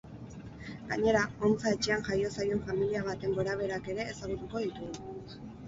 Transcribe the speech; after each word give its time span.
Gainera, 0.93 1.21
hontza 1.47 1.73
etxean 1.77 2.07
jaio 2.09 2.33
zaion 2.39 2.63
familia 2.71 3.03
baten 3.11 3.39
gorabeherak 3.39 3.93
ere 3.97 4.09
ezagutuko 4.17 4.67
ditugu. 4.67 5.41